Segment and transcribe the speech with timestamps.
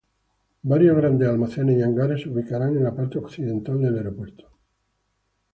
[0.63, 4.49] Varios grandes almacenes y hangares se ubicarán en la parte occidental del aeropuerto.